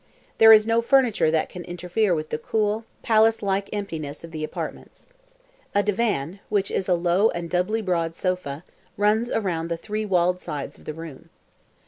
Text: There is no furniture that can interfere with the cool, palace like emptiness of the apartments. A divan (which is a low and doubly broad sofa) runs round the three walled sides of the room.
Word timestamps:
There 0.39 0.51
is 0.51 0.65
no 0.65 0.81
furniture 0.81 1.29
that 1.29 1.47
can 1.47 1.63
interfere 1.63 2.15
with 2.15 2.29
the 2.31 2.39
cool, 2.39 2.85
palace 3.03 3.43
like 3.43 3.69
emptiness 3.71 4.23
of 4.23 4.31
the 4.31 4.43
apartments. 4.43 5.05
A 5.75 5.83
divan 5.83 6.39
(which 6.49 6.71
is 6.71 6.89
a 6.89 6.95
low 6.95 7.29
and 7.29 7.51
doubly 7.51 7.83
broad 7.83 8.15
sofa) 8.15 8.63
runs 8.97 9.29
round 9.31 9.69
the 9.69 9.77
three 9.77 10.07
walled 10.07 10.39
sides 10.39 10.75
of 10.75 10.85
the 10.85 10.93
room. 10.95 11.29